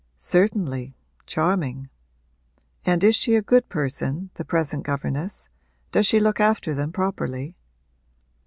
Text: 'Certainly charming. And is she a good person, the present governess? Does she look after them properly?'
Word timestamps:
'Certainly 0.17 0.97
charming. 1.27 1.87
And 2.87 3.03
is 3.03 3.15
she 3.15 3.35
a 3.35 3.43
good 3.43 3.69
person, 3.69 4.31
the 4.33 4.43
present 4.43 4.83
governess? 4.83 5.47
Does 5.91 6.07
she 6.07 6.19
look 6.19 6.39
after 6.39 6.73
them 6.73 6.91
properly?' 6.91 7.55